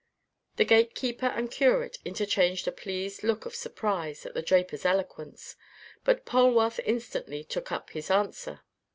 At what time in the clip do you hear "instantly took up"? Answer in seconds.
6.85-7.91